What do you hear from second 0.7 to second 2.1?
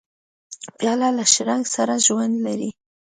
پیاله له شرنګ سره